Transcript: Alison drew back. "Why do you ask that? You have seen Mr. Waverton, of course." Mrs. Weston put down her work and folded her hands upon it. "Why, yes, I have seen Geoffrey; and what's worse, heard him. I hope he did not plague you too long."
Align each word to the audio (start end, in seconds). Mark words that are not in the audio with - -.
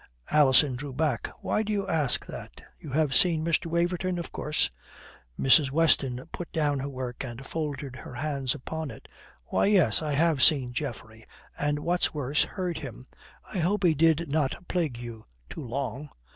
Alison 0.31 0.75
drew 0.75 0.93
back. 0.93 1.29
"Why 1.41 1.61
do 1.61 1.71
you 1.71 1.87
ask 1.87 2.25
that? 2.25 2.59
You 2.79 2.89
have 2.89 3.13
seen 3.13 3.45
Mr. 3.45 3.67
Waverton, 3.67 4.17
of 4.17 4.31
course." 4.31 4.67
Mrs. 5.39 5.69
Weston 5.69 6.27
put 6.31 6.51
down 6.51 6.79
her 6.79 6.89
work 6.89 7.23
and 7.23 7.45
folded 7.45 7.97
her 7.97 8.15
hands 8.15 8.55
upon 8.55 8.89
it. 8.89 9.07
"Why, 9.45 9.67
yes, 9.67 10.01
I 10.01 10.13
have 10.13 10.41
seen 10.41 10.73
Geoffrey; 10.73 11.27
and 11.55 11.77
what's 11.77 12.15
worse, 12.15 12.41
heard 12.43 12.79
him. 12.79 13.05
I 13.53 13.59
hope 13.59 13.83
he 13.83 13.93
did 13.93 14.27
not 14.27 14.67
plague 14.67 14.97
you 14.97 15.27
too 15.51 15.61
long." 15.63 16.09